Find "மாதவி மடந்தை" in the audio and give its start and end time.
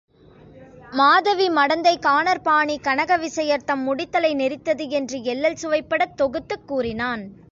0.91-1.93